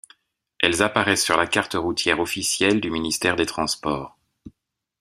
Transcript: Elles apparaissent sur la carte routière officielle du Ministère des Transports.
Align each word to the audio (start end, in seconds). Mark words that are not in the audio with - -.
Elles 0.57 0.81
apparaissent 0.81 1.23
sur 1.23 1.37
la 1.37 1.45
carte 1.45 1.75
routière 1.75 2.19
officielle 2.19 2.81
du 2.81 2.89
Ministère 2.89 3.35
des 3.35 3.45
Transports. 3.45 4.17